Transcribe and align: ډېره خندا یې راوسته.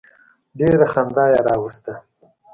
ډېره 0.59 0.85
خندا 0.93 1.25
یې 1.33 1.39
راوسته. 1.47 1.93